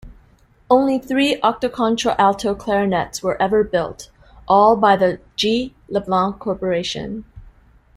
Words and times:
Only 0.67 0.97
three 0.97 1.39
octocontra-alto 1.43 2.55
clarinets 2.55 3.21
were 3.21 3.39
ever 3.39 3.63
built, 3.63 4.09
all 4.47 4.75
by 4.75 4.95
the 4.95 5.19
G. 5.35 5.75
Leblanc 5.89 6.39
Corporation. 6.39 7.23